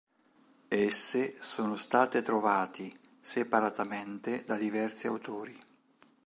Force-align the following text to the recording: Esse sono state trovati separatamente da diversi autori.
Esse 0.67 1.35
sono 1.41 1.75
state 1.75 2.23
trovati 2.23 2.91
separatamente 3.19 4.43
da 4.47 4.55
diversi 4.57 5.05
autori. 5.05 5.55